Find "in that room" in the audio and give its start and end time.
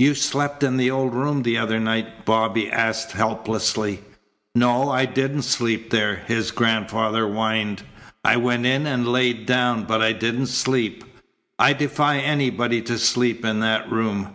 13.44-14.34